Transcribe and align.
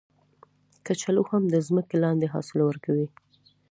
کچالو 0.85 1.23
هم 1.31 1.43
د 1.49 1.55
ځمکې 1.67 1.95
لاندې 2.03 2.31
حاصل 2.33 2.59
ورکوي 2.65 3.07